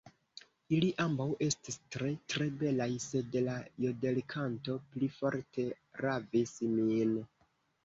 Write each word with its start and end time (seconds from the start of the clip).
Ili 0.77 0.87
ambaŭ 1.03 1.27
estis 1.47 1.77
tre, 1.95 2.09
tre 2.33 2.47
belaj, 2.63 2.89
sed 3.05 3.37
la 3.49 3.59
jodelkanto 3.85 4.81
pli 4.89 5.13
forte 5.21 5.69
ravis 6.05 6.59
min. 6.75 7.17